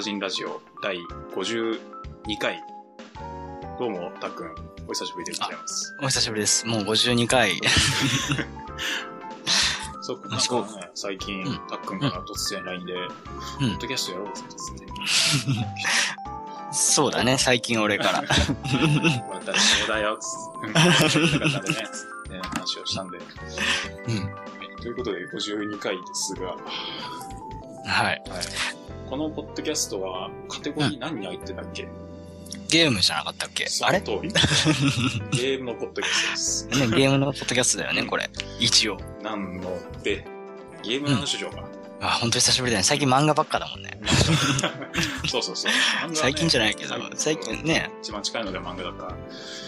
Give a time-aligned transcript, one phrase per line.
[0.00, 0.96] ージンラジオ第
[1.34, 1.78] 52
[2.38, 2.58] 回。
[3.78, 4.54] どうも、たっくん、
[4.88, 5.94] お久しぶりでございます。
[6.02, 6.66] お久しぶりです。
[6.66, 7.60] もう52回。
[10.00, 13.00] そう、なんそうかね、最近うん、たっくんから突然 LINE で、ポ
[13.66, 14.54] ッドキャストやろうぜって
[15.54, 15.74] 言って。
[16.72, 18.24] そうだね、最近俺から。
[19.34, 20.28] 私もだよ、つっ
[20.62, 20.66] て。
[20.66, 20.82] うんな
[21.50, 23.18] かったね、つってね話をしたんで。
[23.18, 23.24] うん。
[24.80, 26.56] ということで、52回ですが、
[27.86, 28.14] はい。
[28.14, 28.20] はい。
[29.10, 31.88] このポッドキャストは、カテゴリー何に入ってたっけ、
[32.68, 33.66] ゲームじゃなかったっけ？
[33.82, 34.00] あれ？
[35.32, 36.88] ゲームのポッドキャストです。
[36.90, 38.30] ね、ゲームのポッドキャストだよね、これ。
[38.60, 38.96] 一応。
[39.20, 40.24] なんので、
[40.84, 41.64] ゲームの話しようか。
[42.00, 42.84] あ、ほんと久しぶりだね。
[42.84, 44.00] 最近漫画ばっかだもんね。
[45.28, 45.72] そうそうそう。
[46.10, 47.90] ね最近じゃないけど、最近ね。
[48.02, 49.16] 一番近いので漫画だから、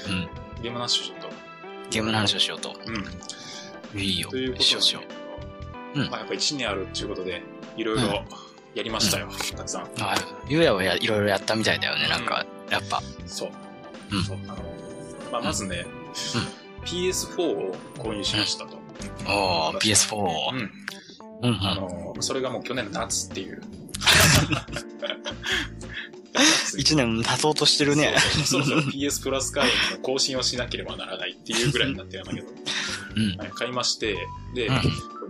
[0.08, 0.28] うん。
[0.62, 1.28] ゲームの話をちょっと。
[1.90, 2.76] ゲームの話をしようと。
[2.86, 4.00] うん。
[4.00, 4.52] いいよという。
[4.52, 5.00] ことで、しようしよ
[5.94, 7.42] うんまあやっぱ1年あるっていうことで、
[7.76, 8.24] いろいろ
[8.74, 9.82] やりましたよ、たくさん。
[9.82, 9.86] う。
[9.98, 10.18] はい。
[10.48, 13.02] ゆうやはやいろいろやったみたいだよね、なんか、やっぱ。
[13.26, 13.50] そう。
[14.10, 14.56] うんそうあの
[15.30, 15.86] まあ、まずね、
[16.84, 18.76] PS4 を購入しましたと。
[19.26, 20.16] おー、PS4。
[20.52, 20.70] うん。
[21.42, 21.58] うんうん。
[21.60, 23.62] あの、それがもう去年の夏っていう。
[26.76, 28.14] 一年経とうとしてるね。
[28.44, 32.48] そうそうそろそろ PS プラス会員の更新をしなければならないっていうぐらいになってるんだけど、
[33.16, 33.38] うん。
[33.38, 34.16] はい買いまして、
[34.54, 34.70] で、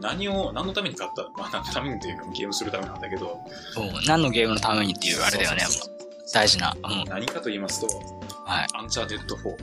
[0.02, 3.40] 何を、何のために買ったまあ、何のためにというか、ゲームするためなんだけど、
[3.72, 3.86] そう。
[4.06, 5.72] 何のゲームのためにっていうあれだよねそう。
[5.72, 5.92] そうそう
[6.34, 6.74] 大事な。
[6.82, 7.04] うん。
[7.08, 7.86] 何かと言いますと、
[8.44, 8.66] はい。
[8.74, 9.56] アンチャーテッド4、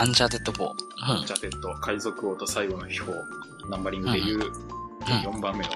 [0.00, 0.70] アンチャーテッド4。
[1.02, 3.16] アンチャーテッド、海賊王と最後の秘宝、
[3.70, 4.40] ナンバリングでいう
[5.04, 5.70] 4番目の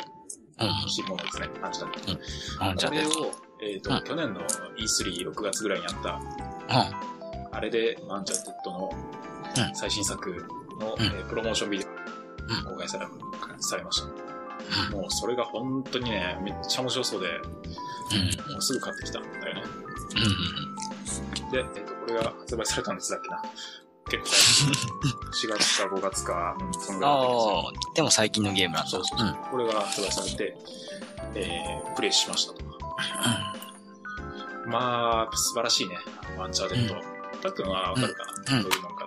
[0.61, 0.69] うん。
[0.69, 0.77] うん。
[0.81, 2.65] 欲しいものですね、アンチャーテッド。
[2.65, 3.11] アンチャーテッド。
[3.11, 3.33] これを、
[3.75, 4.41] えっ、と、うん去年の
[4.79, 6.21] E3、6月ぐらいにあった、う
[7.53, 10.31] あれで、アンチャーテッドのうん最新作
[10.79, 11.90] の、うんえープロモーションビデうんオ
[12.65, 13.07] 公開され
[13.59, 14.97] されました。
[14.97, 17.31] もうそれが本当にね、めっちゃ面白そうで、ん。
[17.33, 18.53] うん。
[18.53, 19.63] もうすぐ買ってきたんだよね。
[21.45, 21.51] うん。
[21.51, 23.43] で、えっ、と、これが発売されたんですだっけな。
[24.11, 28.91] 結構最近、 4月か5月か、うん、そのぐらいだったんですよああ、でも最近のゲームなんだ。
[28.91, 29.37] そうそうそう。
[29.51, 30.57] これが発売されて、
[31.35, 32.65] えー、プレイしましたと。
[34.67, 35.99] まあ、素晴らしいね。
[36.37, 36.95] アンチャーテッド。
[37.41, 39.00] たっくんはわかるかな、うんどういうもんか。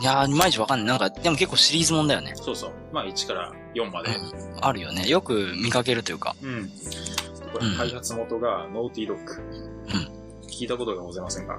[0.00, 0.86] いやー、いまいちわかんない。
[0.86, 2.32] なんか、でも結構シリーズもんだよね。
[2.36, 2.72] そうそう。
[2.92, 4.10] まあ、1から4まで。
[4.10, 4.20] う
[4.60, 4.64] ん。
[4.64, 5.06] あるよね。
[5.08, 6.34] よく見かけるというか。
[6.42, 6.68] うん。
[7.52, 9.32] これ、うん開発元がノーティードッグ。
[10.48, 11.56] 聞いたことがございませんが。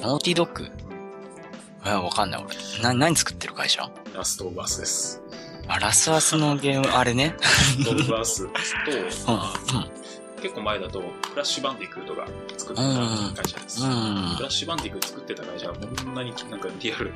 [0.00, 2.82] ノーティードッグいや、わかんない俺。
[2.82, 3.88] な、何作ってる会社？
[4.14, 5.22] ラストオブアスです。
[5.66, 7.36] あ、ラスアスのゲーム、あれね。
[7.38, 9.97] ラストオブアスと、 うん。
[10.38, 12.26] 結構前だと、クラッシュバンディクートが
[12.56, 13.84] 作ってうんた会社です。
[13.84, 13.90] うん。
[14.36, 17.12] クラッシュバンディクート作ってた会社がこんなになんかリアル、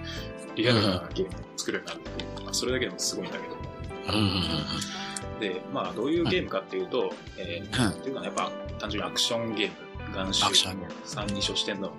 [0.55, 3.57] リアルなゲームを作るようになるってまあ、それだけでもすごいんだけど。
[5.41, 9.71] で、まあ、どういうゲームかっていうと、えー、うんっていうかね、やっぱ単純にアクションゲー
[10.11, 11.93] ム、ガンシュート、三人称視点の、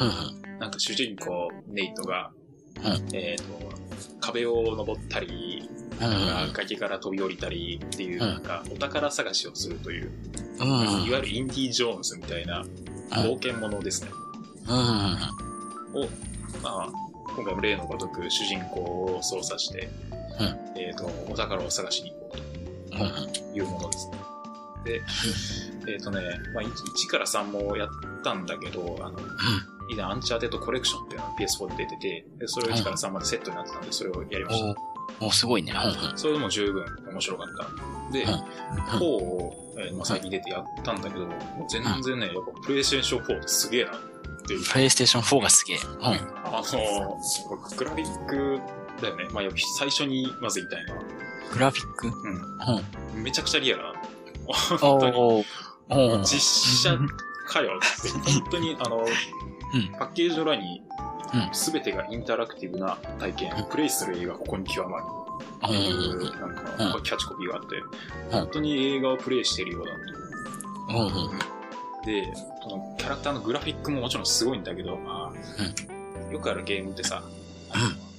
[0.00, 0.58] うん。
[0.58, 2.30] なんか主人公、ネイトが、
[2.84, 3.44] うんえっ、と、
[4.20, 6.00] 壁を登ったり、うん。
[6.00, 10.45] なんか崖から飛び降りたりっていう、うんなんかお宝探しをするという、うん。
[10.64, 12.64] いわゆるインディ・ジョーンズみたいな
[13.10, 14.10] 冒険者ですね。
[14.68, 14.74] うん。
[14.74, 16.08] を、
[16.62, 16.92] まあ、
[17.34, 18.80] 今回も例のごとく主人公
[19.16, 19.88] を操作して、
[20.40, 23.32] うんえっ、と、お宝を探しに行こううん。
[23.32, 24.16] というものですね。
[24.84, 26.20] で、えっ、とね、
[26.54, 27.88] まあ、1, 1から3もやっ
[28.22, 29.18] たんだけど、あの、
[29.88, 34.80] 以前アンチャーテッドコレクションっていうのが PS4 で出てて、でそれを1から3までセットになってたんで、それをやりました。
[35.20, 35.72] おお、すごいね。
[35.72, 36.18] うん。
[36.18, 37.95] それでも十分面白かった。
[38.12, 41.26] で、うん4を、えーまあ、最近出てやったんだけど、
[41.68, 43.92] 全然ね、やっぱプレイステーション4ってすげえなっ
[44.46, 44.64] ていう。
[44.64, 45.76] プレイステーション4がすげえ。
[45.78, 46.04] うん。
[46.04, 47.20] あの、
[47.76, 48.60] グラフィック
[49.00, 49.24] だよね。
[49.32, 49.44] まあ、
[49.78, 51.02] 最初にまず言いたいのは、
[51.52, 52.08] グラフィック？
[53.14, 53.22] うん。
[53.22, 53.92] めちゃくちゃリアルな。
[54.46, 56.24] お本当に。
[56.24, 56.40] 実
[56.90, 56.98] 写
[57.46, 59.06] かよって、本当に、あの、うん
[59.98, 60.82] パッケージの裏に
[61.34, 65.04] うん、すべてがインタラクティブな体験、プレイする映画ここに極まる。
[65.66, 67.82] っていう、なんか、うんキャッチコピーがあって、ん
[68.30, 69.98] 本当に映画をプレイしているようだと。
[72.06, 75.32] で、そのキャラクターのグラフィックももちろんすごいんだけど、ま
[76.28, 77.22] あ、よくあるゲームってさ、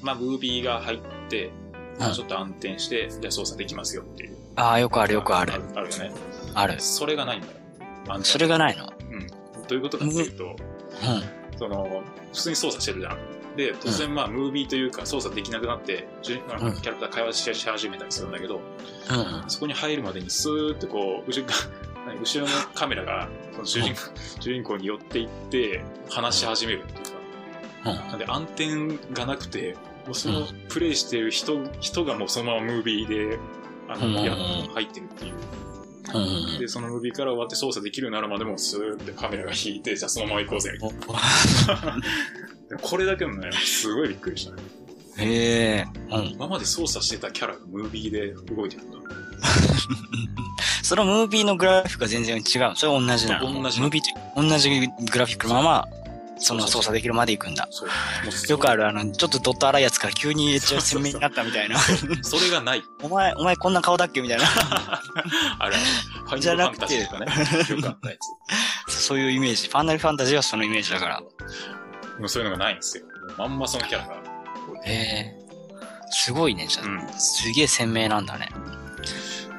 [0.02, 1.00] まあ、ムービーが入っ
[1.30, 1.52] て、
[2.00, 4.38] まあちょっと暗転して、じゃあ操作できますよっていう。
[4.56, 5.60] ああ、よくあるよくあるあ。
[5.76, 6.12] あるよね。
[6.54, 6.76] ある。
[6.80, 7.54] それがないんだよ。
[8.24, 8.92] それがないの？
[9.12, 9.28] うん。
[9.28, 9.36] ど
[9.72, 10.56] ういうことかっていうと、うん。
[11.58, 13.18] その、普通に操作してるじゃん。
[13.58, 18.62] で、突然まあ、ムービーというか操作できなくなって、主人公のキャラクター会話し始めたりするんだけど、
[19.10, 19.50] うん。
[19.50, 21.48] そこに入るまでにスーってこう、後ろ
[22.22, 24.02] 後ろのカメラが、その主人公、
[24.40, 28.10] 主人公に寄っていって、話し始めるっていうか、うん。
[28.10, 29.76] なんで暗転がなくて、
[30.06, 33.40] もうそのうんプレイしてる人、人がもうそのままムービーで、
[33.90, 35.34] あの、うんや入ってるっていう。
[36.60, 42.78] で、そのムービーから終わって操作できるようになるまでもスーってカメラが引いて、じゃあそのまま行こうぜ、みたいな。
[42.82, 44.62] これだけでもね、すごいびっくりしたね。
[45.18, 45.88] へえ。
[46.12, 46.26] うん。
[46.28, 48.98] 今まで操作してたキャラがムービーで動いてるんだ。
[50.84, 52.44] そのムービーのグラフィックが全然違う。
[52.76, 55.88] それ同じなの同じムービーって同じグラフィックのまま、
[56.40, 57.68] その操作できるまで行くんだ。
[58.50, 61.80] よくある、あの、ちょっとドット荒いやつから急にめっちゃ鮮明になったみたいな。
[62.22, 62.84] それがない。
[63.02, 64.46] お前、お前こんな顔だっけみたいな。
[65.60, 67.26] あれ、ファイナルファンじゃなくてタジーとかね、
[67.76, 68.16] よくあったや
[68.88, 69.68] そういうイメージ。
[69.68, 71.22] ファンナルファンタジーはそのイメージだから。
[71.22, 72.20] つ。
[72.20, 73.06] もうそういうのがないんですよ。
[73.38, 74.16] まんまそのキャラが。
[74.86, 75.48] へえ。
[76.10, 78.50] すごいね、じゃあ、うんすげえ鮮明なんだね。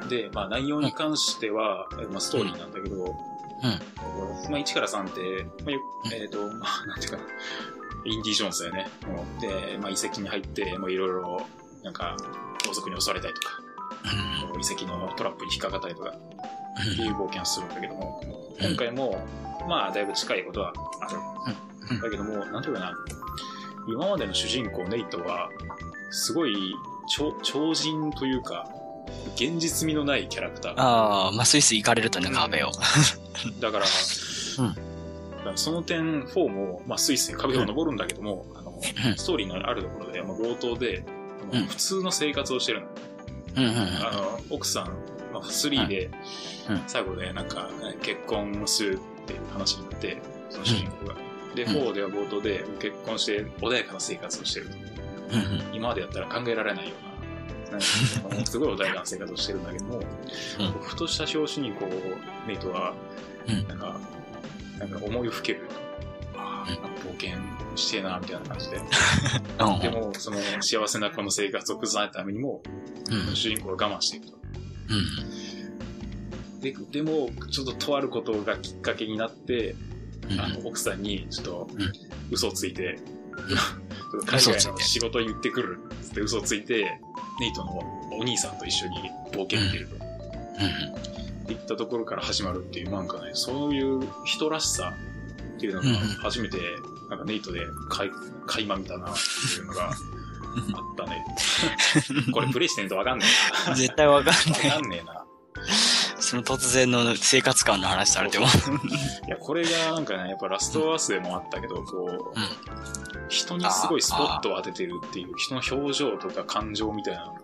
[0.09, 3.15] で、まあ内容に関しては、えまあストーリーなんだけど、
[3.63, 4.51] うん。
[4.51, 5.81] まあ1から3って、まあよ
[6.13, 7.25] えっ、と、まあなんていうかな、
[8.05, 8.89] インディ・ジョーンズだよね。
[9.41, 11.47] で、まあ遺跡に入って、もういろいろ、
[11.83, 12.17] なんか、
[12.65, 13.49] 盗賊に襲われたりとか、
[14.55, 14.61] うん。
[14.61, 16.15] 遺跡のトラップに引っかかったりとか、
[16.87, 16.93] うん。
[16.93, 18.23] っていう冒険をするんだけども、
[18.61, 19.27] 今回も、
[19.69, 21.19] まあだいぶ近いことはある。
[21.91, 22.01] うん。
[22.01, 22.93] だけども、なんていうかな、
[23.89, 25.51] 今までの主人公ネイトは、
[26.11, 26.75] すごい
[27.09, 28.69] 超超人というか、
[29.35, 30.73] 現実味のないキャラクター。
[30.77, 32.71] ああ、まあ、スイスイ行かれるとね、壁を。
[33.61, 33.85] だから、
[35.47, 35.57] うん。
[35.57, 41.05] その点4も、まあ、スイスイ壁を登るんだけども、あのうんストーリーのあるところで、まあ、強盗で、
[41.69, 42.87] 普通の生活をしてるの。
[43.57, 44.87] あの、奥さん、
[45.33, 46.11] まあ、3で
[46.69, 47.71] うん、最後でなんか、
[48.03, 50.21] 結婚するっていう話になって、
[50.51, 51.15] その主人公が。
[51.55, 51.71] で、うん。
[51.71, 54.77] 4では冒頭で結婚して穏やかな生活をしてると。
[55.73, 57.08] 今までやったら考えられないよう
[57.71, 60.01] な、なんかすごい穏やかな生活をしてるんだけども、
[60.83, 62.95] ふとした表紙にこう、メイトは、
[63.47, 63.69] うん。
[63.69, 64.01] なんか、
[64.79, 65.63] なんか思いをふける。
[66.37, 67.39] ああ、冒険
[67.77, 68.77] してえな、みたいな感じで。
[69.61, 69.81] うん。
[69.81, 72.63] でも、その幸せなこの生活を崩さないためにも、
[73.11, 73.35] うん。
[73.35, 74.39] 主人公は我慢していくと。
[74.91, 76.61] うん。
[76.61, 79.75] で、でも、ちょっととあることがきっかけになって、
[80.31, 80.41] うん。
[80.41, 81.93] あの、奥さんに、ちょっとうん、
[82.31, 82.99] 嘘をついて、
[84.27, 85.79] 海外の仕事に行ってくる
[86.11, 87.01] って嘘をついて、
[87.41, 87.79] ネイトの
[88.13, 89.97] お兄さんと一緒に冒険に出ると。
[89.97, 94.93] っていったところから始まるっていう、なんかね、そういう人らしさ
[95.57, 96.59] っていうのがうんうん初めて、
[97.09, 98.11] なんかネイトで垣
[98.47, 99.95] 垣間見たなっていうのがあっ
[100.97, 101.25] たね。
[102.33, 103.27] これプレイしてんとわかんね
[103.67, 103.77] えうん。
[103.77, 104.59] 絶対わかんな。
[104.59, 104.69] ない。
[104.69, 105.25] わかんねえな。
[106.21, 108.47] その突然の生活感の話されても。
[109.27, 112.98] いや、これがなんかね、やっぱラストアースでもあったけど、こう、うん
[113.29, 117.39] 人にすごいスポットを当ててるっていう、人の表情とか感情みたいなのが、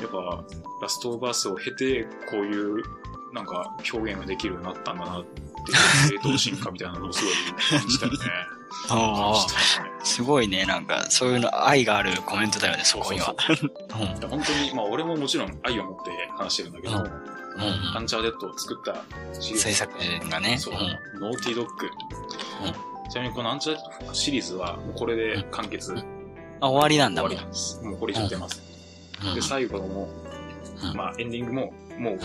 [0.00, 0.44] やっぱ、
[0.82, 2.82] ラストオブアースを経て、こういう、
[3.32, 5.76] なんか、表現ができるようになったんだなっていう、
[6.10, 8.18] 正統進化みたいなのをすごい感じたよね。
[8.18, 13.34] 感 ああ、すごいね、なんか、そういうの、愛があるコメントだよね、そこには。
[14.28, 17.36] 本当に、まあ俺ももちろん愛を持って話してるんだけど、うん
[17.94, 19.02] アンチャーテッドを作った
[19.40, 20.58] 制作陣がね。
[20.58, 21.90] そううん、ノーティードッグ。
[23.08, 26.04] ちなみにこのアンチャーテッドシリーズは、もうこれで完結、終
[26.60, 27.36] あ、終わりなんだわもん。
[27.36, 27.80] りなんです。
[27.82, 28.62] もうこれ以上出ません。
[29.28, 30.08] うんで、最後も、
[30.82, 32.18] うんまあエンディングも、もう、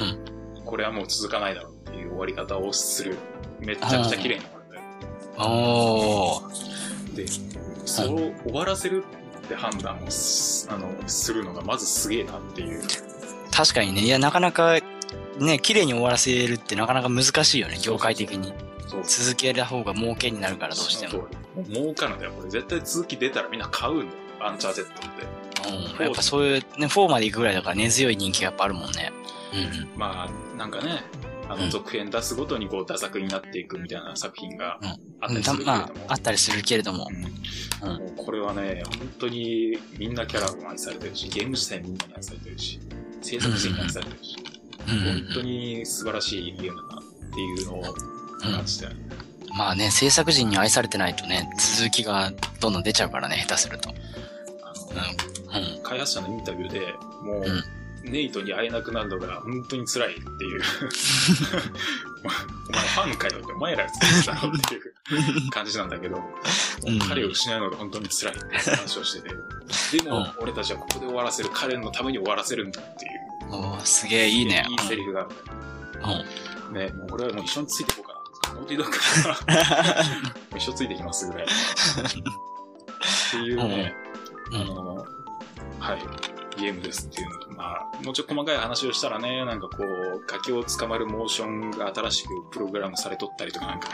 [0.66, 3.18] これはもう続かないだろうっていう終わり方をする。
[3.60, 4.81] めっちゃくちゃ綺麗に終わるんだよ。
[5.38, 7.16] おー。
[7.16, 7.25] で、
[7.85, 9.04] それを終わらせる
[9.45, 12.81] って判断をすあのするのがまずすげえなっていう。
[13.52, 14.80] 確かにね、いや、なかなか、
[15.40, 18.47] ね、綺麗に終わらせるってなかなか難しいよね、業界的に。
[18.47, 18.70] そう
[19.04, 21.28] 続けた方が儲けになるから、どうしても。
[21.69, 22.31] 儲かるんだよ。
[22.31, 24.12] これ絶対続き出たらみんな買うんだよ。
[24.42, 25.98] アンチャーテッドって。
[25.98, 26.06] うん。
[26.06, 29.12] やっぱそういう、ね、4まで行くぐらいだから根強い人気がやっぱあるもんね。
[29.54, 30.00] うん。
[30.00, 31.04] まあ、なんかね、
[31.48, 34.88] あの、うん続編出すごとにこう、駄作になっていくみたいな作品がうん
[35.19, 35.74] あったりするけれども。
[35.74, 37.07] あ、あったりするけれども。
[37.10, 37.31] うんうん
[37.81, 42.80] もうこれはね、本当にみんなキャラも愛されてるし、ゲーム自体みんなに愛されてるし、
[43.21, 44.36] 制作陣に愛されてるし、
[44.88, 47.83] うん本当に素晴らしいゲームだなっていうのを
[48.42, 49.00] 感じたよね。
[49.57, 53.90] まあね、制作陣に愛されてないとね、続きがどんどん出ちゃうからね、下手すると。
[53.90, 53.94] あ
[55.56, 55.64] うん。
[55.64, 55.76] うん。
[55.78, 56.94] の、開発者のインタビューで、
[57.24, 57.64] もう、うん
[58.04, 60.26] ネイトに会えなくなるのが本当に辛いってい
[60.57, 60.62] う。
[62.24, 66.19] お前ファンかよって、お前ら作ってたろっていう感じなんだけど、
[67.07, 69.36] 彼を失うのが本当に辛いって話をしてて、
[70.04, 73.56] でも、うん俺たちはここで終わらせる、彼のために終わらせるんだっていう。
[73.56, 74.66] おーすげえいいね。
[74.68, 75.30] いいセリフがある
[76.69, 76.74] うん。
[76.74, 76.88] ね。
[76.94, 78.20] もう俺はもう一緒についていこうかな。
[78.61, 81.45] ノーティードッグ一緒ついてきますぐらい。
[81.45, 81.47] っ
[83.31, 83.94] ていうね、
[84.51, 84.95] うんあの、
[85.80, 93.89] はい、ゲームですっていうのと、まあ、もうちょっと細かい話をしたらね、なんかこう、崖を捕まるモーションが新しくプログラムされとったりとかなんか、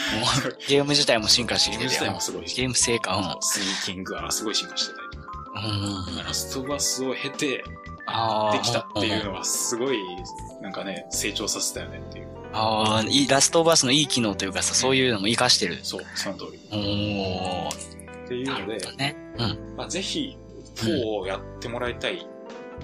[0.68, 2.20] ゲーム自体も進化してきてゲーム自体も。
[2.20, 6.18] すごいし、ゲーム性か、スニーキングがすごい進化してたりとか、うん。
[6.18, 6.24] うん。
[6.24, 7.64] ラストバスを経て。
[8.52, 9.30] できたっていうの。
[9.30, 9.98] のはすごい、
[10.60, 12.31] なんかね、成長させたよねっていう。
[12.52, 15.78] ああ、いいラストオブアスのいい機能というかさ、そういうのも活かしてる。
[15.82, 16.60] そう、その通り。
[16.70, 18.24] おー。
[18.24, 19.16] っていうのでね。
[19.38, 19.76] うん。
[19.76, 20.36] まあ、ぜひ、
[20.76, 22.26] 4をやってもらいたい。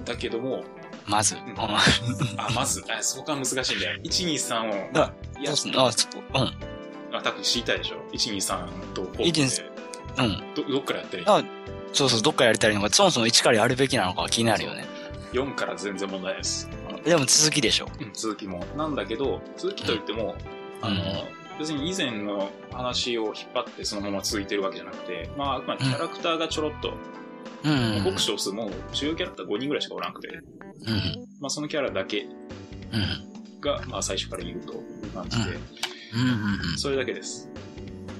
[0.05, 0.63] だけども、
[1.05, 1.35] まず。
[1.35, 3.99] んうんあ、まず、あそこが難しいんだよ。
[4.03, 5.67] 1、2、3を、あいやあ、そ
[6.07, 6.23] こ。
[6.35, 7.15] うん。
[7.15, 10.53] あ、多分知りたいでしょ ?1、2、3と4 1って、うん。
[10.55, 11.27] ど、どっからやったらいい？
[11.27, 11.43] あ
[11.93, 14.85] そうそう、どっからやりたいのか、そもそも1からやるべきなのかは気になるよね。
[15.33, 16.69] ?4 から全然問題です。
[17.05, 17.87] でも続きでしょ。
[17.99, 18.65] うん続きも。
[18.77, 20.35] なんだけど、続きといっても、
[20.81, 21.27] あの、
[21.59, 26.93] 別に以前の話を引っ張ってそのまま続いてるわけじゃなくて、まあ、あくまでキャラクターがちょろっと、
[27.63, 28.03] うん。
[28.03, 30.43] 僕少数もう主要キャラクター5人ぐらいしかおらんくて、うん。
[31.41, 33.61] まあそのキャラだけうん。
[33.61, 35.55] が、まあ最初からいるという感じで、うん。
[35.55, 36.71] うん。
[36.71, 36.77] うん。
[36.77, 37.49] それだけです。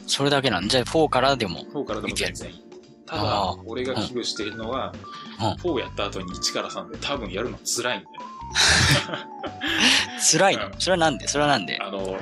[0.07, 0.67] それだけなん？
[0.67, 1.59] じゃあ4からでも。
[1.73, 2.63] 4からでも全然いい。
[3.05, 4.99] たあだー、俺が危惧しているのは、うん
[5.41, 8.09] 4やった後に1から3で多分やるの辛いんだよ。
[10.31, 10.67] 辛いの？
[10.67, 11.27] うんそれはなんで？
[11.27, 11.77] それはなんで？
[11.81, 12.19] あの、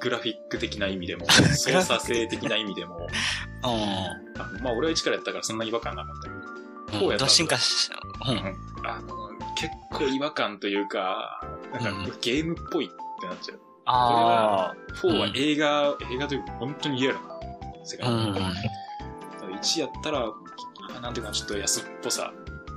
[0.00, 3.08] グラフィック的な意味でも、 操作性的な意味でも、 う
[3.62, 3.68] あ
[4.52, 7.06] のまあ俺は1からやったからそんな違和感なかったけど、ん。
[7.06, 7.90] 4やった後進化し、
[8.26, 8.38] うん。
[8.86, 12.88] あの、結構違和感というか、なんかゲームっぽいっ
[13.20, 13.60] てなっちゃう。
[13.86, 14.72] あ
[15.02, 17.22] 4は映画、映画というか本当にリアルな
[17.84, 18.08] 世あ。
[18.10, 18.34] うん。
[18.34, 18.50] 界だ
[19.60, 20.26] 1やったら、
[20.96, 22.32] あなんていうかちょっと安っぽさ。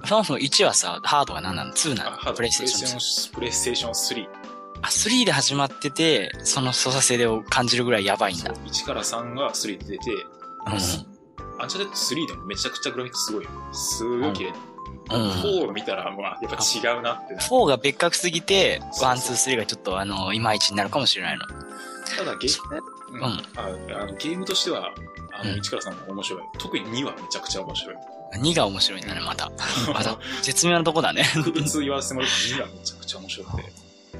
[0.06, 2.34] そもそも1はさ、ハードは何なの ?2 なの？
[2.34, 3.34] プレイステーション2。
[3.34, 4.28] プレイステーション3。
[4.82, 8.54] あ、3で始まってて、その操作性を感じるぐらいやばいんだ。
[8.54, 11.62] 1から3が3で出て、うん。
[11.62, 13.50] アンチャーテッド3でもめちゃくちゃグラフィックすごいよ。
[13.72, 14.54] すごい綺麗。
[15.12, 15.30] うん。
[15.32, 17.46] 4を見たら、まあ、やっぱ違うなってなる。
[17.46, 21.46] 4が別格すぎて、そう1、2、3がちょっとあの、いまいちになるかもしれないの。
[21.48, 22.48] ただゲ,、
[23.12, 23.40] うんんあ
[24.02, 24.94] あのゲームとしては、
[25.32, 26.42] あのうん1から3も面白い。
[26.60, 27.96] 特に2はめちゃくちゃ面白い。
[28.38, 29.52] 2が面白いんだね、また。
[29.94, 31.24] また、絶妙なとこだね。
[31.34, 33.74] 特別言わせてもらうと2がめちゃくちゃ面白くて。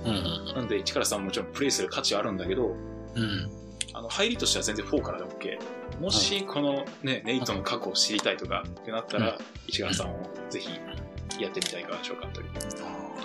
[0.05, 0.46] うん。
[0.55, 2.75] なんで1から3ももちろんプレイする価値はあるんだけど、
[3.15, 3.51] うん。
[3.93, 5.58] あの、入りとしては全然4からで OK。
[6.01, 10.70] もし、このね、ネイトの過去を知りたいとかってなったら、1から3をぜひ
[11.41, 12.48] やってみたらいかがでしょうかという。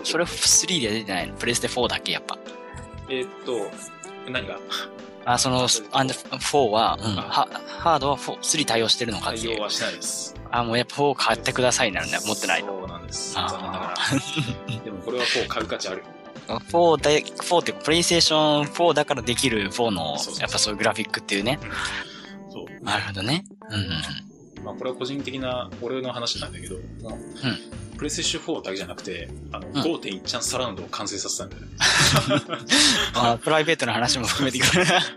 [0.04, 1.34] それ3で出てないの？
[1.36, 2.38] プレステ4だっけ、やっぱ。
[3.08, 3.70] えーっと、
[4.30, 4.58] 何が？
[5.24, 7.48] あ、その、あん4は、うん、あは
[7.78, 9.48] ハードは4 3対応してるのかっていう。
[9.50, 10.34] 対応はしないです。
[10.50, 12.18] あ、もうやっぱ4買ってくださいなるね。
[12.24, 12.68] 持ってないと。
[12.68, 13.34] そうなんです。
[13.34, 14.84] 残念ながら。
[14.84, 16.04] でもこれは4買う価値あるよ。
[16.48, 21.58] 4で、4ってプレイステーション4だからできる4のやっぱそういうグラフィックっていうね。
[22.50, 22.84] そう。
[22.84, 23.44] なるほどね。
[23.68, 24.28] うんうん
[24.64, 31.68] まあこれは個人的な俺の話なんだけど、もうプレイステーション4だけじゃなくて、あの、ん5.1ちゃんサラウンドを完成させたんだよね。
[33.14, 34.66] あプライベートな話も含めていく。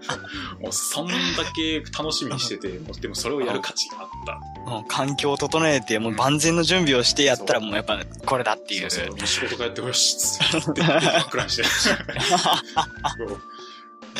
[0.59, 1.13] もうそんだ
[1.55, 4.39] け楽しみにしてて、もうでもそれをやる価値があった。
[4.71, 8.89] もう環境を整えて、もう万全の準備をしてやったらもうやっぱこれだっていう。
[8.89, 9.27] そうそう。
[9.27, 11.63] 仕事帰ってよし、つって、真っ暗にして。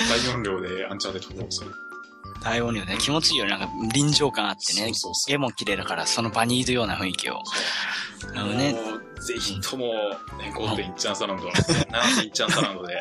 [0.08, 1.72] 大音量でアンチャーテッド4をする。
[2.44, 3.52] 大音量で気持ちいいよね。
[3.52, 4.82] なんか臨場感あってね。
[4.88, 7.42] そうそうそう絵も綺麗だから、その場にいるような雰囲気を。
[8.34, 8.74] なるほどね。
[8.74, 13.00] もうぜひとも、ね、5.1ちゃんサラウンド、7.1ちゃんサラウンドで、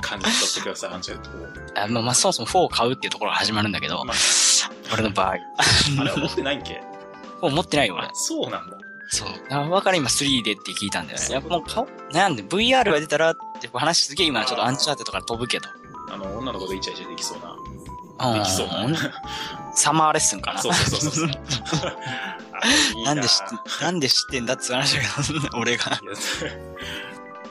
[0.00, 1.30] 感じ取ってください、アンチャーテッド
[1.74, 1.84] 4。
[1.84, 4.16] あまあ、まあ、そもそも4を買うっていうところが始まるんだけど、まあ
[4.92, 5.28] 俺の場合。
[5.28, 5.34] あ
[6.04, 6.80] れは持ってないんけ
[7.42, 8.10] ？4持ってないよ、俺あ。
[8.14, 8.78] そうなんだ。
[9.10, 9.28] そう。
[9.50, 11.26] だから今3でって聞いたんだよね。
[11.30, 11.88] やっぱもう買おう。
[12.12, 15.68] 悩んで、VR が出たらって話すげえ今ちょっとアンチャーテッドから飛ぶけど。
[16.10, 17.54] あの、女の子とイチャイチャできそうな。
[18.18, 18.88] うんできそうな。
[19.74, 20.60] サマーレッスンかな。
[20.60, 21.30] そうそうそうそう。
[23.04, 23.38] なんで知っ
[23.78, 26.00] て、なんで知ってんだっつう話だけど、 俺が。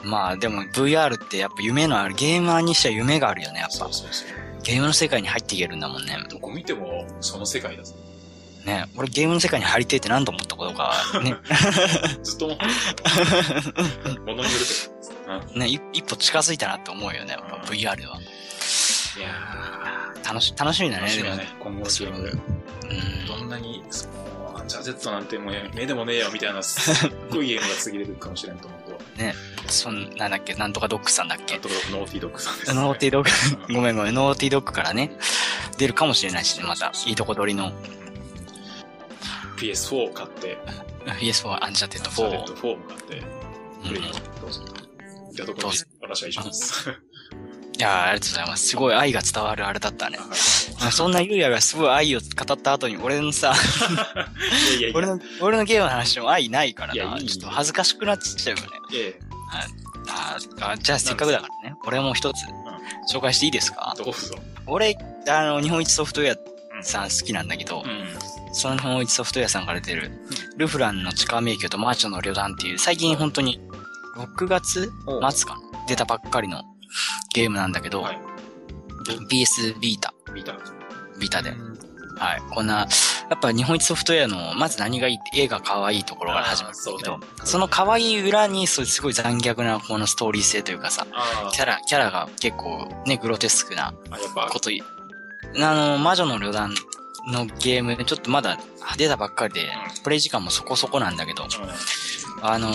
[0.02, 3.92] まあでも VR ってやっぱ夢のある、ゲーマーにしては夢があるよね、やっぱそう。
[3.92, 4.28] そうそう。
[4.62, 6.18] ゲームの世界に入っていけるんだもんね。
[6.28, 7.94] どこ見てもその世界だぞ。
[8.64, 10.92] ね、俺ゲームの世界に入りてえって何度思ったことか、
[11.22, 11.36] ね、
[12.24, 12.64] ずっと思って
[14.12, 14.20] る。
[14.22, 15.52] ものによるけど。
[15.54, 18.18] うんね、一一歩近づいたなって思うよね、やっぱ VR では。
[19.16, 19.28] いや
[20.26, 21.48] 楽し、楽しみー、だね、楽しみだね。
[21.60, 22.30] 今後のゲームで。
[22.30, 22.40] うん。
[23.26, 28.96] どんなに、その、アンチャーテッドなんてもう目でもねえよみたいな、 すっごいゲームが次出てくるかもしれんと思うと。
[29.68, 31.56] そん、なんだっけ、なんとかドッグさんだっけ？
[31.56, 31.58] あ。
[31.60, 32.80] とノーティードッグさんです、ね。
[32.80, 35.10] ノーティードッうんグ、ごめんごめん、ノーティードッグからね、
[35.78, 36.92] 出るかもしれないしね、また。
[37.06, 37.72] いいとこ取りの
[39.58, 40.58] PS4 を買って、
[41.20, 42.62] PS4 アンチャーテッドアンチャーテッ4。
[42.62, 43.22] ド4も買って、
[43.88, 44.62] プレイにどうぞ。
[45.32, 46.90] じゃあどこにどうぞ私は以上です。
[47.78, 48.66] いやーありがとうございます。
[48.68, 50.18] すごい愛が伝わるあれだったね。
[50.78, 57.18] はいそんなゆうやがすごい愛を語った後に、俺のさ、いやいやいや、俺の、俺のゲームの話も愛ないからな。
[57.20, 58.68] ちょっと恥ずかしくなっちゃうよね。
[60.08, 60.36] あ
[60.72, 61.76] あじゃあせっかくだからね。
[61.86, 62.36] 俺も一つ
[63.12, 63.94] 紹介していいですか？
[63.98, 64.36] どうぞ。
[64.66, 64.96] 俺、
[65.28, 66.34] あの、日本一ソフトウェ
[66.80, 68.18] アさん好きなんだけど、うん。
[68.52, 70.10] その日本一ソフトウェアさんから出てる、
[70.56, 73.60] ルフランの地下迷宮とマーチョの旅団っていう、最近本当に
[74.16, 74.90] 6月末
[75.46, 76.62] かな出たばっかりの
[77.34, 78.20] ゲームなんだけど、はい。
[79.30, 80.54] PS ビータ、見た。
[81.20, 81.50] ビータで。
[81.50, 81.78] うん。
[82.18, 82.42] はい。
[82.50, 82.88] こんな、
[83.28, 87.26] やっぱ日本一ソフトウェアの、まず何がいいって絵が可愛いところから始まるけど、そうね。
[87.44, 93.94] その可愛い裏に、そうすごい残虐なこのストーリー性というかさ、あキャラ、キャラが結構ね、グロテスクな
[94.50, 94.82] ことい、
[95.56, 96.74] あの、魔女の旅団
[97.26, 98.58] のゲーム、ちょっとまだ
[98.96, 99.68] 出たばっかりで、
[100.02, 101.48] プレイ時間もそこそこなんだけど、うん。
[102.42, 102.72] あの、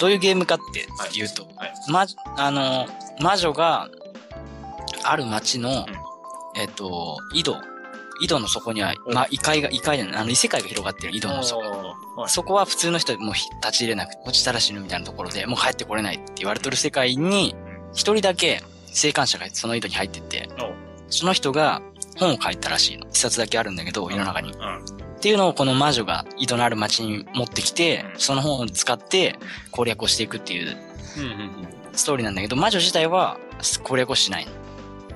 [0.00, 1.74] どういうゲームかって言うと、はい。
[1.90, 2.06] ま、
[2.36, 2.86] あの、
[3.20, 3.88] 魔女が、
[5.04, 5.86] ある町の、
[6.56, 7.56] えっと、井戸、
[8.20, 11.60] 井戸の底には、おまあ、異界が、異界じゃない、あの、異世界が広がってる井戸の底。
[11.60, 17.54] はいそこは普通の人もう立ち入れなくて、落ちたら死ぬみたいなところで、もう帰ってこれないって言われてる世界に、
[17.92, 20.48] 一人だけ生還者がその井戸に入ってって、
[21.10, 21.80] その人が
[22.18, 23.06] 本を書いたらしいの。
[23.10, 24.52] 一冊だけあるんだけど、世の中に。
[24.52, 24.84] うん。
[24.84, 29.38] っていうのをこの魔女が井戸のある町に持ってきて、うんその本を使って
[29.70, 30.76] 攻略をしていくっていう。
[31.98, 33.38] ストーリーなんだけど、魔女自体は
[33.82, 34.52] 攻略をしないの。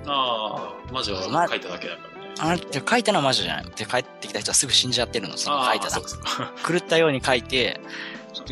[0.07, 2.03] ああ、魔女は書いただけだか
[2.41, 2.63] らね。
[2.63, 3.65] あで書いたのは魔女じゃない。
[3.77, 6.53] で、帰ってきた人はすぐ死んじゃってるの、その書いたああ、だそうかそうか。
[6.69, 7.81] 狂ったように書いて、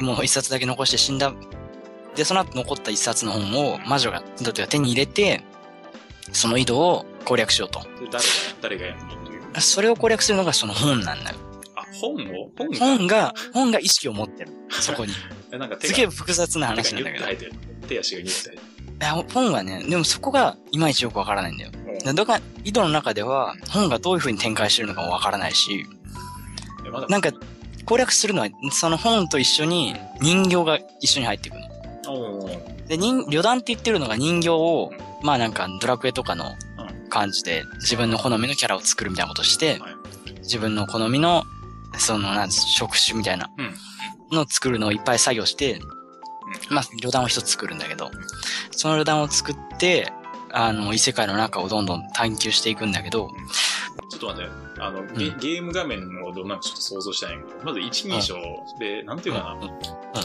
[0.01, 1.33] もう一冊だけ残して死んだ。
[2.15, 5.43] で、その後残った一冊の本を魔女が、だって手に入れて、
[6.33, 7.81] その井戸を攻略しようと。
[7.81, 8.21] で誰が、
[8.63, 9.01] 誰がやる
[9.55, 9.61] の。
[9.61, 11.37] それを攻略するのがその本なんだよ。
[12.01, 12.51] あ、本を？
[12.57, 12.79] 本が？
[12.79, 14.53] 本が、本が意識を持ってる。
[14.71, 15.13] そこに。
[15.53, 17.57] えなんか手すが、げえ複雑な話手なんだけど。
[17.89, 18.81] 手足がニュッて入ってる。
[19.01, 21.71] や、本はね、でもそこがいまいちよくわからないんだよ。
[22.05, 25.87] でどっか、井戸の中では本がどういう風に展開してるのかもわからないし、
[26.87, 27.31] えまだなんか
[27.85, 31.63] 攻略するのはその本と一緒に人形が一緒に入ってくる
[32.05, 32.51] の。
[32.87, 34.93] で、人、旅団って言ってるのが人形を、
[35.23, 36.55] まあなんかドラクエとかの
[37.09, 40.01] 感じで自分の好みのキャラを作るみたいなことして、はい
[40.51, 41.45] 自分の好みの、
[41.99, 43.75] その、なんつ職種みたいなうん。
[44.33, 45.81] のを作るのをいっぱい作業して、
[46.71, 48.11] まあ、旅団を一つ作るんだけど、
[48.71, 50.13] その旅団を作って、
[50.53, 53.31] あの、異世界の中をどんどん探求していくんだけど、
[54.11, 58.37] ちょっと待って、あの、ゲうんゲーム画面をどんなのかちょっと想像したいんやけど、まず一人称
[58.79, 59.71] で、なんていうかな、うんうん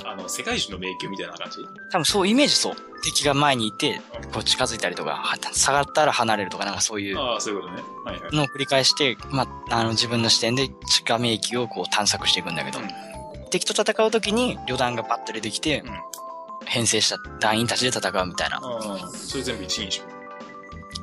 [0.08, 1.58] あの、世界中の迷宮みたいな感じ？
[1.92, 2.76] 多分そうイメージそう。
[3.04, 4.02] 敵が前にいて、
[4.34, 7.84] こう近づいたりとか、は下がったら離れるとか、なんかそういうああ、そういうことね。
[8.04, 8.36] はいはい。
[8.36, 12.88] のを繰り返して、まあ、あの、自分の視点で地下迷宮をこう探索していくんだけど、うん
[13.52, 16.00] 敵と戦う時に旅団がパッと出てきて、うん
[16.68, 18.58] 編成した団員たちで戦うみたいな。
[18.58, 20.02] ああ、それ全部一人称？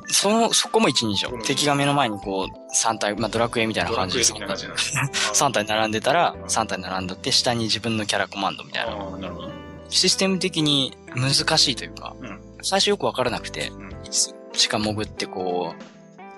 [0.07, 1.37] その、そこも一人称そこ。
[1.37, 4.93] も敵が目の前にこう、3体、まあ、ドラクエみたいな感じで的な感じなんです。
[5.33, 8.91] 3体並んでたらうん、3体並んどって、下に自分のキャラコマンドみたいな。
[8.91, 9.51] なるほど。
[9.89, 13.93] システム的に難しいというか、うん最初よくわからなくて、うん
[14.53, 15.73] 地下潜ってこ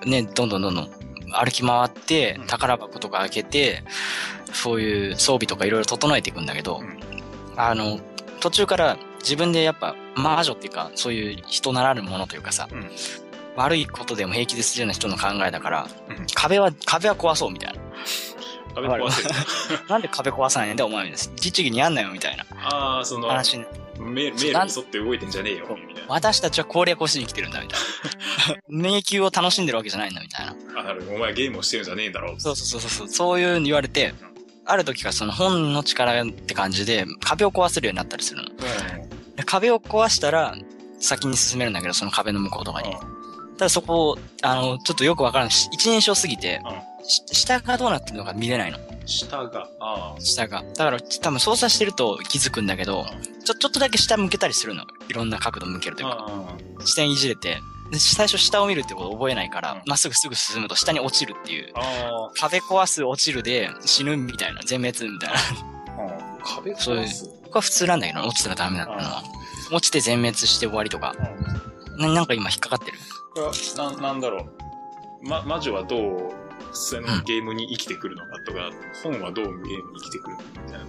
[0.04, 0.90] う、ね、どんどんどんどん
[1.32, 3.84] 歩き回ってうん、宝箱とか開けて、
[4.52, 6.98] そういう装備とかいろいろ整えていくんだけど、うん
[7.56, 8.00] あの、
[8.40, 12.90] 途中から自分でやっぱ魔女っていうか、そういう人ならぬものというかさ、うん
[13.56, 17.80] 悪いことでも平気でするような人の考えだから、うん壁は、壁は壊そうみたいな。
[18.74, 19.30] 壁壊せる。
[19.88, 21.34] なんで壁壊さないんだよ、お前みたいな。
[21.42, 23.64] 律儀にやんなよ、みたいなああ、その、話に。
[23.98, 26.14] メメールに沿って動いてんじゃねえよ、みたいな。
[26.14, 28.56] 私たちは攻略をしに来てるんだ、みたいな。
[28.68, 30.54] 迷宮を楽しんでるわけじゃないんだ、みたいな。
[30.78, 31.16] あ、なるほど。
[31.16, 32.40] お前ゲームをしてるんじゃねえんだろう。
[32.40, 33.08] そうそうそうそう。
[33.08, 34.14] そういうの言われて、
[34.66, 38.48] ある時からその本の力って感じで壁を壊せるようになったりするの。
[39.36, 40.56] で壁を壊したら
[40.98, 42.96] 先に進めるんだけど、その壁の向こうとかに。
[43.58, 45.52] ただそこを、あの、ちょっとよくわからない。
[45.52, 46.60] し一人称すぎて、
[47.02, 48.78] し下がどうなってるのか見れないの。
[48.78, 49.08] うん。
[49.08, 50.20] 下が、ああ。
[50.20, 50.62] 下が。
[50.74, 53.06] だから多分操作してると気づくんだけど、
[53.44, 54.84] ちょ、ちょっとだけ下向けたりするの。
[55.08, 56.26] いろんな角度向けるというか。
[56.28, 57.58] あ視点いじれて、
[57.90, 61.72] で最初下を見るってことを覚えないからうん、まっすぐすぐ進むと下に落ちるっていう。
[61.76, 61.80] あ。
[61.80, 65.36] あ壁壊す落ちるで死ぬみたいな、全滅みたいな。
[65.36, 65.40] あ。
[66.44, 67.24] 壁壊す？
[67.24, 69.22] ここは普通なんだけど、落ちたらダメだったのは。
[69.72, 71.14] 落ちて全滅して終わりとか。
[71.96, 72.98] ななんか今引っかかってる。
[73.36, 74.46] これはな、なんだろ
[75.22, 75.28] う。
[75.28, 76.32] ま、魔女はどう、
[76.72, 78.70] そのゲームに生きてくるのかとか、
[79.02, 80.86] 本はどうゲームに生きてくるのかみたいな。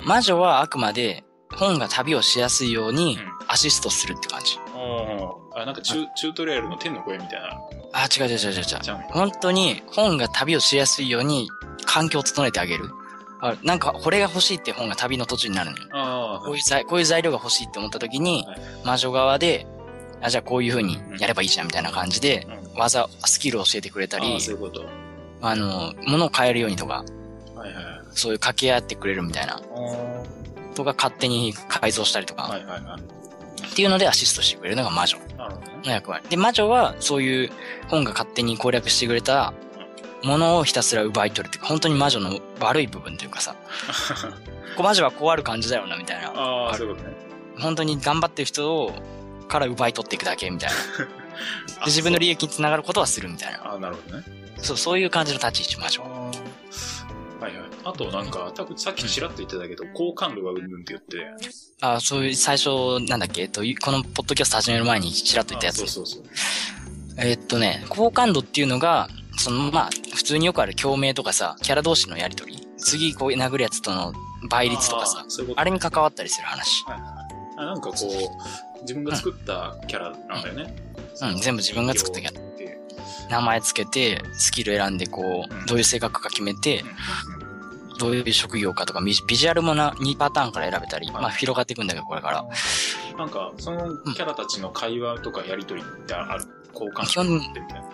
[0.00, 0.06] うん。
[0.06, 4.58] 魔女はあくまで本が旅をしやすいようにうんアシストするって感じ。
[4.74, 5.62] ああ。
[5.62, 7.60] あ、なんかチュチュートリアルの天の声みたいな。
[7.92, 8.96] あ、違う違う違う違う違う。
[9.10, 11.48] 本当に本が旅をしやすいように
[11.86, 12.90] 環境を整えてあげる。
[13.40, 16.40] あなんか、これが欲しいって本が旅の途中になるのよ。
[16.44, 19.66] こういう材、こういう材料が欲しいって思った時にはい、魔女側で、
[20.22, 24.84] あ、じゃあこういう風にやればいいじゃんみたいな感じで、うん技、スキルを教えてくれたりあういうこと。
[25.42, 27.04] あの、物を変えるようにとか、
[27.54, 28.00] はいはいはい。
[28.12, 29.60] そういう掛け合ってくれるみたいな、あ
[30.74, 32.44] とか勝手に改造したりとあ。
[32.46, 33.00] か、はいはいはい。
[33.72, 35.78] っていうのでアシストしてくれるのが魔女なるほどね。
[35.84, 36.24] の役割。
[36.28, 37.50] で、魔女はそういう
[37.88, 39.52] 本が勝手に攻略してくれた
[40.22, 43.54] 物をひたすら奪い取るっていうか、本当に魔女の悪い部分というかさ、
[44.80, 46.32] 魔女はこうある感じだよな、みたいな。
[46.34, 47.14] ああ、あそういうことね。
[47.58, 48.92] 本当に頑張ってる人を、
[49.52, 50.76] から奪い取っていくだけみたいな。
[51.04, 51.12] で
[51.80, 53.58] あ自分の利益につながることはするみたいな。
[53.64, 54.24] ああ、なるほどね。
[54.58, 56.02] そう、そういう感じの立ち位置、魔女。
[56.02, 56.30] は
[57.40, 57.54] いはい。
[57.84, 61.44] あとなんか、多分さっきちらっと言ってたけど、好感度がうんぬんって言って、
[61.80, 65.78] あそういう最初、なんだっけ、えっと、このポッドキャスト始める前にちらっと言ったやつあ。
[65.80, 66.22] そうそうそう。
[67.18, 72.66] えっとね、好感度っていうのが、その、まあ、普通によくある共鳴とかさ、キャラ同士のやりとり。
[72.78, 74.12] 次、こう殴るやつとの
[74.48, 76.84] 倍率とかさあー、そういうことあれに関わったりする話。
[76.84, 77.22] はいはい
[77.56, 80.76] あなんかこう、自分が作ったキャラなんだよね。
[81.20, 82.40] うん、全部自分が作ったキャラ。
[83.30, 86.84] 名前つけて、スキル選んで、こうんう、どういう性格か決めてう、
[87.94, 92.44] んどういう職業かとか、ビビジュアルもな、2パターンから選べたり、はいまあ、広がっていくんだけど、これから。
[93.16, 96.44] なんか、そのキャラたちの会話とかやりとりってある？
[96.74, 97.84] 交換基本ってみたいな。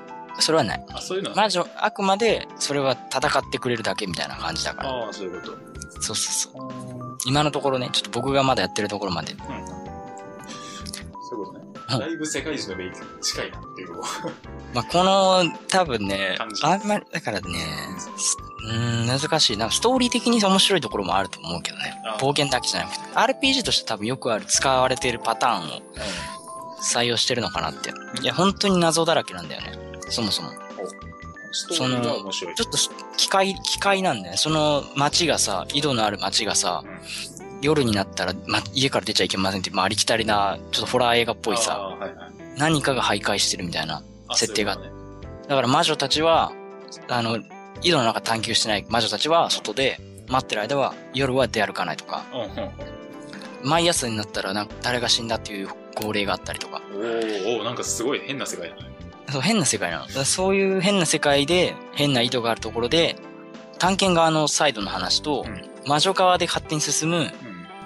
[0.41, 0.87] それはない。
[0.93, 1.31] あ、そういうの？
[1.31, 4.89] は魔女、あくまで、それは戦ってくれるだけみたいな感じだから。
[4.89, 5.57] ああ、そういうこと。
[6.01, 6.63] そうそうそう。
[6.65, 7.19] うん。
[7.27, 9.35] 今のところね、ちょっと僕がまだやってるところまで。
[11.29, 11.65] そういうことね。
[11.65, 13.93] うんだいぶ世界一のメイク近いなっていう。
[14.75, 17.49] まあ、この、多分ねあんまり、だからね、
[18.17, 19.71] すうーん、難しいな。
[19.71, 22.17] ストーリー的に面白いところもあると思うけどねあ。
[22.19, 23.01] 冒険だけじゃなくて。
[23.15, 25.83] RPG として多分よくある、使われているパターンを
[26.83, 27.93] 採用してるのかなって。
[28.23, 29.79] いや、本当に謎だらけなんだよね。
[30.11, 30.51] そもそも。
[31.53, 32.55] ストーリーが面白い。
[32.55, 32.79] ちょっと
[33.17, 34.37] 機械、機械なんだよね。
[34.37, 36.83] その街がさ、井戸のある街がさ、
[37.61, 44.03] 夜になったら、ま、家から出ちゃいけませんって、まあ、ありきたりな、ちょっとホラー映画っぽいさ、はいはい何かが徘徊してるみたいな。
[44.27, 44.97] あ設定がそういうこ
[45.49, 46.53] だから魔女たちは、
[47.09, 47.39] あの、
[47.83, 52.25] 井戸の中探求してない魔女たちは外で待ってる間は夜は出歩かないとか、
[53.63, 58.83] 毎朝になったらなんか誰が死んだっていう号令があったりとか、おーおーなんかすごい変な世界だね。
[59.31, 60.25] そう変な世界なの。
[60.25, 63.17] そういう変な世界で変な井戸があるところで、
[63.79, 67.29] 探検側のサイドの話と、うん魔女側で勝手に進む、うん。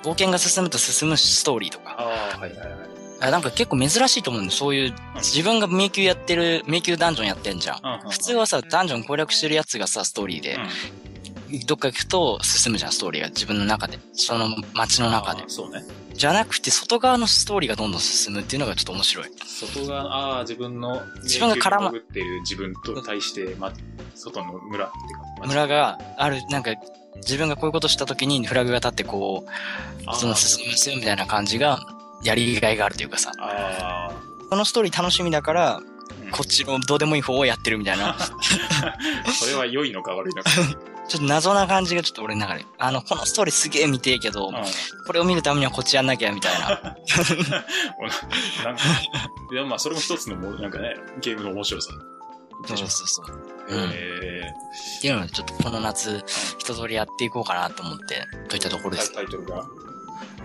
[0.02, 1.96] 冒険が進むと進むストーリーとか。
[1.98, 2.92] ああ、はいはいはい。
[3.20, 4.56] あなんか結構珍しいと思うんだよ。
[4.56, 8.10] そういう、自分が迷宮やってる、迷宮ダンジョンやってんじゃん。
[8.10, 10.58] 普通はさ、ダンジョン攻略してるやつがさ、ストーリーで、
[11.66, 13.98] どっか行くと進むじゃん、ストーリーが自分の中で。
[14.12, 15.44] その街の中で。
[15.46, 15.84] そうね。
[16.14, 19.30] じゃなくて、外側のストーリーがどんどん進むっていうのがちょっと面白い。
[19.46, 23.72] 外側、ああ、自分の、自分が絡まっている自分と対して、ま、
[24.14, 26.72] 外の村っていうか、ま村がある、なんか、
[27.16, 31.80] 自分がこういうことした時にフラグが立ってこう、その進みますよみたいな感じが、
[32.22, 33.32] やりがいがあるというかさ。
[33.38, 34.10] あ
[34.48, 35.80] このストーリー楽しみだから、
[36.30, 38.16] こっちのどうでもいい方をやってるみたいな。
[39.32, 40.50] それは良いのか悪いのか。
[41.08, 42.64] ちょっと謎な感じがちょっと俺の中で。
[42.78, 44.54] あの、このストーリーすげえ見てえけど、うん
[45.06, 46.68] これを見るためにはこっちやんなきゃみたいな。
[46.68, 46.80] なん
[48.76, 48.82] か、
[49.52, 51.90] いやまあ、それも一つのもう、なんかね、ゲームの面白さ。
[52.66, 53.26] そうそうそう。
[53.68, 53.90] うん。
[53.92, 54.52] え
[54.98, 56.22] っていうので、ちょっとこの夏、
[56.58, 59.12] 一通りやっていこうかなと思って、といったところー、です。
[59.12, 59.66] タイトルが、は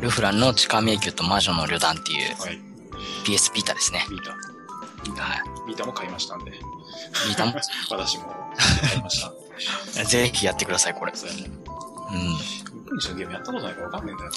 [0.02, 2.26] ルフランの地下迷宮と魔女の旅団っていうい、
[3.26, 4.06] PS ビータですね。
[4.10, 4.32] ビータ。
[4.32, 6.54] はビータも買いましたんで、い。
[6.54, 7.54] ビータも、
[7.90, 8.26] 私も
[8.82, 9.34] 買いました。
[10.06, 11.12] ぜひやってください、これ。
[11.16, 11.44] そうやね。
[12.12, 12.36] うん。
[12.36, 14.32] 日本一のゲームやったことないからわかんないんだよ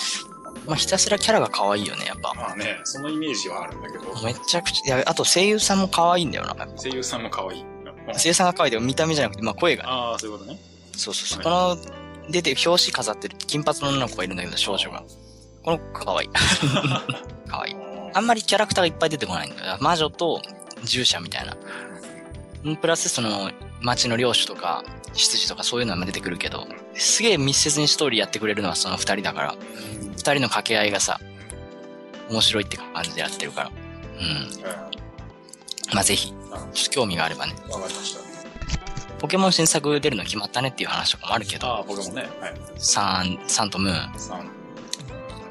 [0.67, 2.35] まあ、ひたすらキャラが可愛いよね、やっぱ。
[2.35, 2.43] な。
[2.43, 6.67] まあね、そのイメージはあるんだけど、めちゃくちゃ、いや、あと声優さんも可愛いんだよな。
[6.77, 7.65] 声優さんも可愛い。
[8.13, 9.89] うん声優さんが可愛いでも見た目じゃなくて、まあ声が。
[9.89, 10.59] ああ、そういうことね。
[10.93, 11.43] そうそうそう。
[11.43, 11.77] この、
[12.31, 15.03] 出て、表紙飾ってる金髪の女の子がいるんだけど、少女が。
[15.65, 16.29] この子可愛い。
[17.49, 17.77] 可愛い。
[18.13, 19.77] あんまりキャラクターがいっぱい出てこないんだよ。
[19.81, 20.43] 魔女と
[20.85, 21.57] 従者みたいな。
[22.71, 29.55] んプラスその、街の領主とか、執事とかそういうのは出てくるけど、すげえ密接にストーリーやってくれるのはその二人だから、
[30.03, 31.21] 二人の掛け合いがさ、
[32.31, 33.71] 面白いって感じでやってるから。
[34.21, 34.90] うん。
[35.91, 37.55] うんまあぜひ、ちょっと興味があればね。
[37.71, 38.21] わかりました。
[39.19, 42.23] ポケモン新作出るの決まったねっていう話とかもあるけど、ああ、ポケモンね。
[42.41, 42.55] はい。
[42.79, 44.19] サン、サンとムーン。
[44.19, 44.61] 三。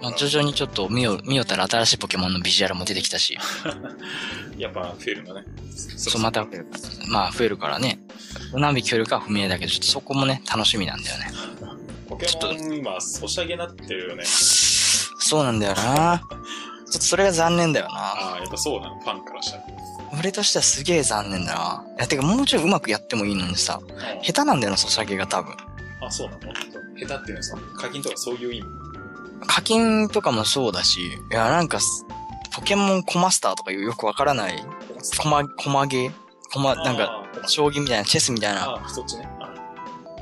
[0.02, 3.38] まあ、徐々にちょっと見よ、見よったら新しいポケモンのビジュアルも出てきたし、
[4.58, 5.44] やっぱ増えるんだね。
[5.76, 6.48] そうまた、
[7.08, 8.00] まあ増えるからね。
[8.54, 11.32] 何匹増えるかは不明だけど、ちょっとそこもね、楽しみなんだよね。
[12.08, 14.24] ポケモン今、ソシャゲなってるよね。
[14.26, 16.22] そうなんだよな。
[16.90, 17.92] ちょっとそれが残念だよな。
[17.94, 19.64] ああ、やっぱそうなの、ファンからしたら。
[20.20, 21.86] 俺としてはすげえ残念だな。
[21.98, 25.56] いや、てかもうちょいうまくやってもいいのにさ、うん下手なんだよな、ソシャゲが多分。
[26.02, 26.40] あ、そうなの？
[26.42, 28.68] 下手っていうのはさ、課金とかそういう意味？
[29.48, 32.06] 課金とかもそうだし、いや、なんかす、
[32.54, 34.64] ポケモンコマスターとかいうよくわからない、
[35.22, 36.12] コマ、コマゲー？
[36.52, 39.30] コマ、なんか、将棋みたいな、チェスみたいなああ、そっちね。
[39.40, 39.54] あ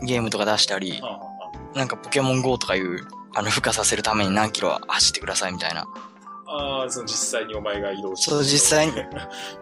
[0.03, 1.01] ゲームとか出したり
[1.73, 5.87] なんかポケモン GO とかいう、あの、孵化させるために何キロ走ってくださいみたいな。
[6.47, 8.31] あ、ああその実際にお前が移動して。
[8.31, 9.09] そう実際になる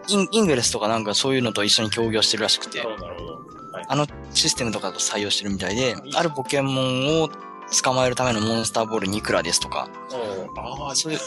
[0.08, 3.40] イン、イングレスとかなんかそういうのと一緒に協業してるらしくて、ほど、なるほど。
[3.88, 7.28] あのシステムとかと採用してるみたいで、あるポケモンを
[7.82, 9.88] 捕まえるためのモンスターボールにいくらですとか、
[10.56, 11.18] ああ、そういう、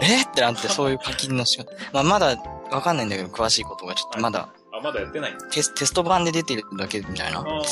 [0.00, 0.22] え？
[0.24, 1.70] ーってなってそういう課金の仕方。
[1.92, 2.36] まあまだ
[2.70, 7.42] わかんないんだけど、詳しいことがちょっとまだあ、まだやってないテステスト版で出てるだけみたいな。
[7.42, 7.62] だあ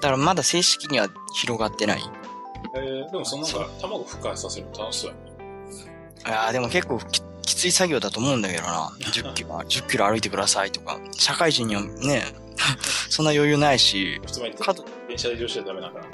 [0.00, 2.02] からまだ正式には広がってない。
[2.74, 5.31] えー、でもそのなんか、卵孵化させるの楽しそうやね。
[6.24, 8.92] ああ、でも結構ききつい作業だと思うんだけどな。
[9.00, 10.98] 10キロ、 10キロ歩いてくださいとか。
[11.12, 12.24] 社会人にはね、
[13.10, 16.04] そんな余裕ないし、普通にかと電車で移動しちゃダメだから。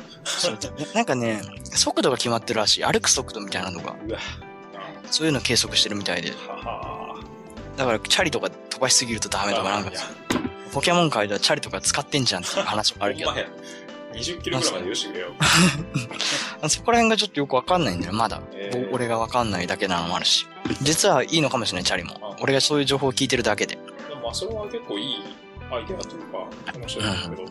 [0.95, 2.85] なんかね、速度が決まってるらしい。
[2.85, 3.95] 歩く速度みたいなのが。
[5.11, 6.33] そういうの計測してるみたいで。
[7.77, 10.01] だから、チャリとか飛ばしすぎるとダメとかなんかいや、
[10.73, 13.33] ポケモン界ではチャリとか使ってんじゃんっていう話もあるけど。
[14.19, 15.29] 20キロぐらいまで許してくれよ。
[16.69, 18.41] そこら辺がちょっとよくわかんないんだよ、まだ。
[18.53, 20.47] えーぼ俺がわかんないだけなのもあるし。
[20.83, 22.37] 実はいいのかもしれない、チャリもあ。
[22.41, 23.77] 俺がそういう情報を聞いてるだけで。
[24.09, 25.17] でもまあ、それは結構いい
[25.71, 26.47] アイデアというか、
[26.79, 27.51] 面白いんだけど。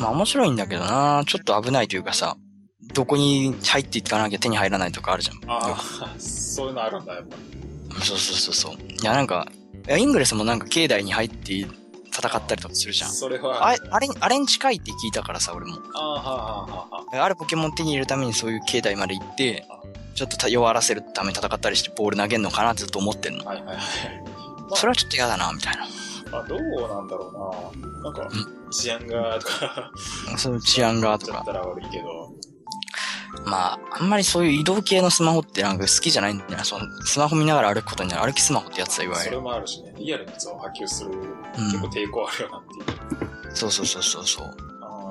[0.00, 2.36] まあ面白いんだけどなちょっと危ないというかさ、
[2.92, 5.40] どこに入っていかなきゃ手に入らないとかあるじゃん。
[5.50, 7.36] ああ、そういうのあるんだ、やっぱ。
[8.04, 8.92] そうそうそうそう。
[8.92, 9.50] いやなんか、
[9.88, 11.52] イングレスもなんか境内に入って
[12.14, 13.10] 戦ったりとかするじゃん。
[13.10, 15.78] それは、ああれ、あれに近いって聞いたからさ、俺も。
[15.94, 17.24] ああ、はあ、はあ、はあ。
[17.24, 19.66] あるポケモン手に入れるためにそういう境内まで行って、
[20.14, 23.44] ちょっと弱らせるために戦ったりしてボール投げんのかなってずっと思ってんの。
[23.44, 23.76] はいはいはい。
[24.70, 25.84] まそれはちょっと嫌だな、みたいな。
[25.84, 25.86] あ、
[26.30, 28.02] まあ、どうなんだろうな。
[28.04, 28.28] なんか、
[28.70, 29.92] 治安が、とか、
[30.36, 31.32] そう治安がとか。
[31.38, 32.32] ちゃったら悪いけど。
[33.44, 36.64] まあ、あんまりそういう移動系のスマホってなんか好きじゃないんだよな。
[36.64, 39.24] そのスマホ見ながら歩くことになる歩きスマホってやつだ、いわゆる。
[39.26, 41.20] それもあるしね、リアルなやつを波及する、うん
[41.66, 43.56] 結構抵抗あるよなっていう。
[43.56, 44.56] そうそうそうそうそう。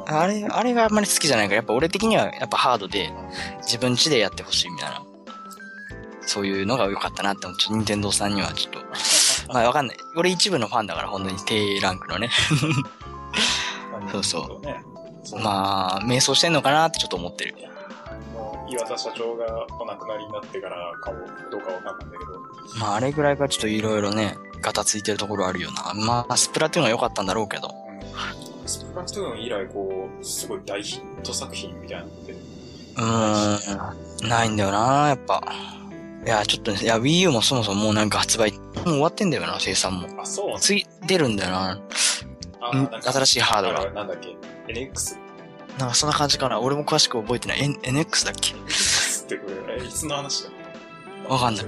[0.07, 3.11] あれ、あれがあんまり好きじゃないから、やっぱ俺的にはやっぱハードで
[3.61, 5.03] 自分家でやってほしいみたいな。
[6.25, 7.57] そういうのが良かったなって思う。
[7.57, 8.79] ちょっと任天堂さんにはちょっと。
[9.53, 9.97] まあわかんない。
[10.15, 12.29] 俺一部のファンだから、本当に低ランクのね。
[14.11, 14.81] そうそうね。
[15.23, 17.55] そうまあ、迷走してんのかなってちょっと思ってる。
[18.73, 21.19] 岩田社長がお亡くなりになってからかも、
[21.51, 22.39] どうかわかんないんだけど。
[22.79, 25.93] まあ、あれぐらいがちょっといろいろね、ガタついてるところあるよな。
[25.93, 27.69] まあ、スプラトゥーンは良かったんだろうけど。
[27.69, 28.67] うん。
[28.67, 35.41] スプラトゥーン以来、こう、すごい大ヒット作品みたいなのって、うーん、ないんだよな、やっぱ。
[36.25, 40.07] いや、ちょっとね、いや、Wii U もそもそももうなんか発売、もう終わってんだよな、生産も。
[40.21, 41.79] あ、そう次、出るんだよな。
[43.01, 44.37] 新しいハードがあなんだっけ
[44.71, 45.22] ?NX?
[45.77, 46.59] なんかそんな感じかな。
[46.59, 47.63] 俺も詳しく覚えてない。
[47.63, 48.53] N、NX だっけ？
[48.53, 48.55] っ
[49.27, 50.49] てこれ、えいつの話だ
[51.27, 51.65] わかんない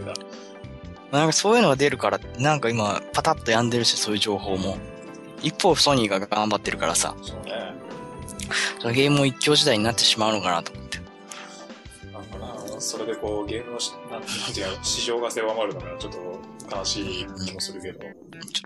[1.12, 4.78] なんかそういうのが出るから、なんか今、パタッと病んでるし、そういう情報も。
[5.42, 7.74] 一方、ソニーが頑張ってるからさ、そうね。
[8.80, 10.98] そのゲームも一強時代になってしまうのかなと思って。
[12.12, 12.38] なんか
[12.74, 14.22] な、それでこう、ゲームのし、なんなん
[14.54, 18.00] ていうの、市場が狭まるのがちょっと悲しい気もするけど。
[18.00, 18.10] ちょ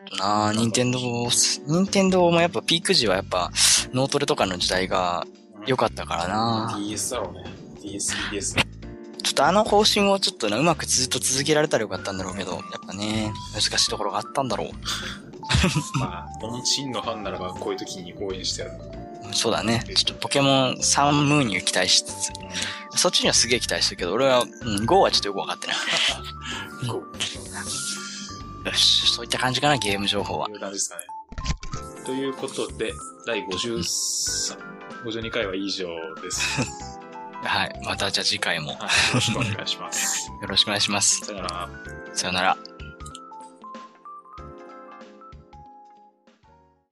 [0.04, 3.52] っとな任天堂、任天堂もやっぱピーク時はやっぱ、
[3.94, 5.26] 脳トレとかの時代が
[5.66, 7.44] 良かったからな DS だろうね。
[7.82, 8.56] DS、DS。
[8.56, 14.70] ちょっとあの方針をちょっとね、うまくずっと続けられたらよかったんだろうけど、やっぱね、難しいところがあったんだろう。
[16.00, 18.74] まあ、この真のファンならばこういう時に応援してやる。
[19.34, 19.84] そうだね。
[19.96, 22.32] ちょっとポケモンサンムーンには期待しつつ、
[22.96, 25.76] そっちにはすげえ期待してるけど、俺は、うん、GO はちょっとよくわかってない。
[26.88, 30.56] よし、そういった感じかな、ゲーム情報はこう。
[30.56, 31.02] いう感じですかね。
[32.10, 32.92] ということで、
[33.28, 34.58] 第53、
[35.06, 35.90] 52回は以上
[36.24, 36.60] です。
[37.46, 37.82] はい。
[37.86, 40.32] またじゃあ次回もよはい、よろしくお願いします。
[40.48, 41.20] ろしくお願いします。
[41.24, 41.70] さよなら。
[42.16, 42.69] さよなら。